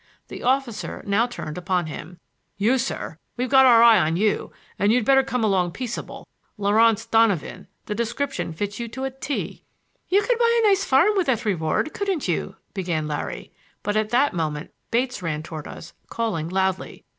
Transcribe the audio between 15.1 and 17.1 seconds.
ran toward us calling loudly.